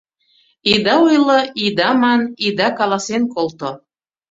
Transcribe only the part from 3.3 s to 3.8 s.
колто